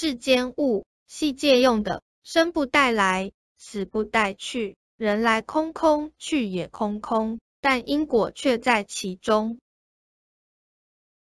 [0.00, 9.58] 世间物，系借用的，生不带来，死不带去，人来空空，去也空空，但因果却在其中。